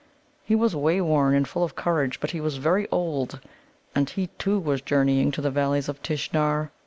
[0.43, 3.39] He was wayworn and full of courage, but he was very old.
[3.93, 6.71] And he, too, was journeying to the Valleys of Tishnar.